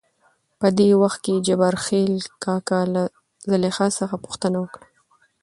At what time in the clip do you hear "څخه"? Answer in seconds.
3.99-4.15